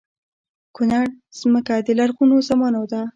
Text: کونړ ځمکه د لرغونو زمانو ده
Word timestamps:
کونړ 0.75 1.05
ځمکه 1.39 1.75
د 1.85 1.87
لرغونو 1.99 2.35
زمانو 2.49 2.83
ده 2.91 3.01